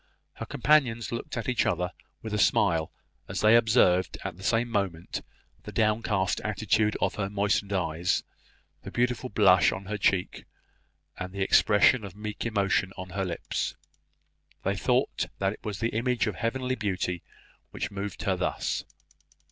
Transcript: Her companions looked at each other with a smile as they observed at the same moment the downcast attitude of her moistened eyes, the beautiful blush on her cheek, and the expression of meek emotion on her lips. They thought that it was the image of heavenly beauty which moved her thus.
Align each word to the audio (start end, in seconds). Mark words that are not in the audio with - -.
Her 0.33 0.47
companions 0.47 1.11
looked 1.11 1.37
at 1.37 1.47
each 1.47 1.63
other 1.67 1.91
with 2.23 2.33
a 2.33 2.39
smile 2.39 2.91
as 3.29 3.41
they 3.41 3.55
observed 3.55 4.17
at 4.23 4.35
the 4.35 4.41
same 4.41 4.67
moment 4.67 5.21
the 5.61 5.71
downcast 5.71 6.41
attitude 6.43 6.97
of 6.99 7.13
her 7.21 7.29
moistened 7.29 7.71
eyes, 7.71 8.23
the 8.81 8.89
beautiful 8.89 9.29
blush 9.29 9.71
on 9.71 9.85
her 9.85 9.99
cheek, 9.99 10.45
and 11.19 11.31
the 11.31 11.43
expression 11.43 12.03
of 12.03 12.15
meek 12.15 12.47
emotion 12.47 12.91
on 12.97 13.09
her 13.11 13.23
lips. 13.23 13.75
They 14.63 14.75
thought 14.75 15.27
that 15.37 15.53
it 15.53 15.63
was 15.63 15.77
the 15.77 15.89
image 15.89 16.25
of 16.25 16.33
heavenly 16.33 16.73
beauty 16.73 17.21
which 17.69 17.91
moved 17.91 18.23
her 18.23 18.35
thus. 18.35 18.83